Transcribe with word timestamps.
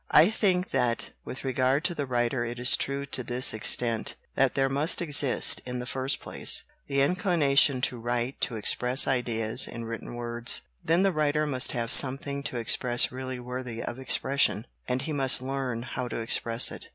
I 0.09 0.31
think 0.31 0.71
that 0.71 1.11
with 1.23 1.43
regard 1.43 1.83
to 1.85 1.93
the 1.93 2.07
writer 2.07 2.43
it 2.43 2.59
is 2.59 2.75
true 2.75 3.05
to 3.05 3.21
this 3.21 3.53
extent, 3.53 4.15
that 4.33 4.55
there 4.55 4.67
must 4.67 4.97
76 4.97 4.97
WHAT 4.97 5.09
IS 5.09 5.19
GENIUS? 5.29 5.37
exist, 5.57 5.61
in 5.67 5.77
the 5.77 5.85
first 5.85 6.19
place, 6.19 6.63
the 6.87 7.01
inclination 7.03 7.81
to 7.81 7.99
write, 7.99 8.41
to 8.41 8.55
express 8.55 9.07
ideas 9.07 9.67
in 9.67 9.85
written 9.85 10.15
words. 10.15 10.63
Then 10.83 11.03
the 11.03 11.11
writer 11.11 11.45
must 11.45 11.73
have 11.73 11.91
something 11.91 12.41
to 12.45 12.57
express 12.57 13.11
really 13.11 13.39
worthy 13.39 13.83
of 13.83 13.99
expression, 13.99 14.65
and 14.87 15.03
he 15.03 15.13
must 15.13 15.39
learn 15.39 15.83
how 15.83 16.07
to 16.07 16.17
express 16.19 16.71
it. 16.71 16.89